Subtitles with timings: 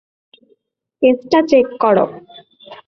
[1.01, 2.05] কেসটা চেক করো।